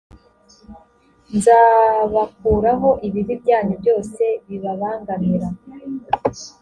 nzabakuraho 1.37 2.89
ibibi 3.07 3.33
byanyu 3.41 3.75
byose 3.81 4.23
bibabangamira 4.47 5.47